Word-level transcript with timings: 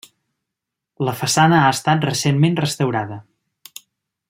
La 1.07 1.13
façana 1.19 1.59
ha 1.65 1.69
estat 1.75 2.07
recentment 2.09 2.59
restaurada. 2.65 3.21